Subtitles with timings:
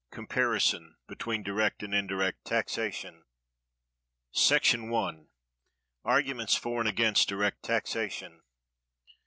[0.09, 3.23] Comparison Between Direct And Indirect Taxation.§
[4.89, 5.27] 1.
[6.03, 8.41] Arguments for and against direct Taxation.